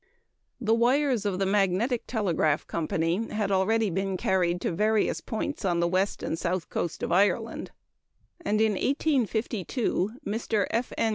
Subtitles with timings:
[0.59, 5.79] The wires of the Magnetic Telegraph Company had already been carried to various points on
[5.79, 7.69] the west and south coast of Ireland;
[8.43, 10.65] and, in 1852, Mr.
[10.71, 10.91] F.
[10.97, 11.09] N.